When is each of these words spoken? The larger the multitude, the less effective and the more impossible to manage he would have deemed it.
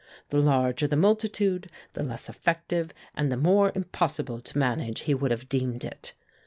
The 0.29 0.39
larger 0.39 0.87
the 0.87 0.95
multitude, 0.95 1.69
the 1.93 2.01
less 2.01 2.27
effective 2.27 2.91
and 3.13 3.31
the 3.31 3.37
more 3.37 3.71
impossible 3.75 4.39
to 4.39 4.57
manage 4.57 5.01
he 5.01 5.13
would 5.13 5.29
have 5.29 5.47
deemed 5.47 5.83
it. 5.83 6.13